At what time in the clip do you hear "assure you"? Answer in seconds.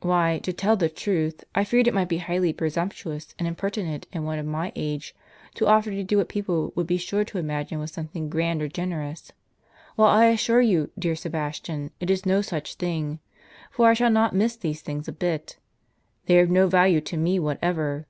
10.28-10.90